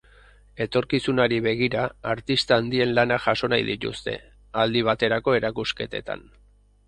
Etorkizunari 0.65 1.37
begira, 1.47 1.83
artista 2.13 2.57
handien 2.63 2.95
lanak 2.99 3.23
jaso 3.27 3.51
nahi 3.55 3.67
dituzte, 3.69 4.17
aldi 4.63 4.83
baterako 4.89 5.39
erakusketetan. 5.41 6.27